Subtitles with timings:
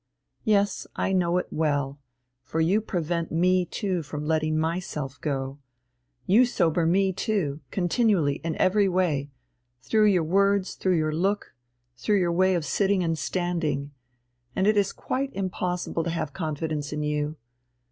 [0.43, 1.99] Yes, I know it well,
[2.43, 5.59] for you prevent me too from letting myself go,
[6.25, 9.29] you sober me too, continually, in every way,
[9.83, 11.53] through your words, through your look,
[11.97, 13.91] through your way of sitting and standing,
[14.55, 17.37] and it is quite impossible to have confidence in you.